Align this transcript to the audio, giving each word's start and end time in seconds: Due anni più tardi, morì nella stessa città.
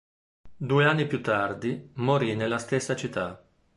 Due 0.57 0.83
anni 0.87 1.05
più 1.05 1.21
tardi, 1.21 1.91
morì 1.97 2.33
nella 2.33 2.57
stessa 2.57 2.95
città. 2.95 3.39